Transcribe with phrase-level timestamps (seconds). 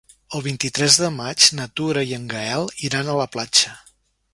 [0.37, 3.81] El vint-i-tres de maig na Tura i en Gaël iran a la platja.